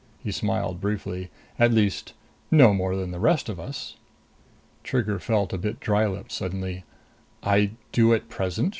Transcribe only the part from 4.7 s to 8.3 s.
Trigger felt a bit dry lipped suddenly. "I do at